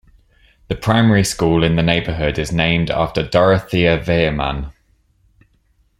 The 0.67 0.73
primary 0.73 1.23
school 1.23 1.63
in 1.63 1.75
the 1.75 1.83
neighbourhood 1.83 2.39
is 2.39 2.51
named 2.51 2.89
after 2.89 3.21
Dorothea 3.21 3.99
Viehmann. 3.99 4.71